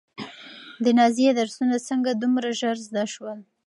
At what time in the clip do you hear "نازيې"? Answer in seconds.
0.99-1.31